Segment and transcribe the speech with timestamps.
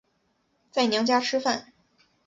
[0.71, 1.73] 在娘家吃饭